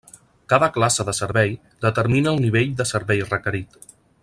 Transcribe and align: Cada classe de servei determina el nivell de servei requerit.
Cada 0.53 0.69
classe 0.77 1.05
de 1.09 1.13
servei 1.17 1.53
determina 1.87 2.33
el 2.33 2.41
nivell 2.47 2.73
de 2.81 2.89
servei 2.95 3.23
requerit. 3.37 3.79